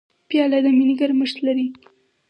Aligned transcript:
پیاله 0.29 0.59
د 0.65 0.67
مینې 0.77 0.95
ګرمښت 0.99 1.37
لري. 1.47 1.67